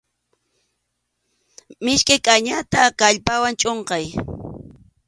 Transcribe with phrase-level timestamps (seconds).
[1.83, 4.05] Miskʼi kañata kallpawan chʼunqay.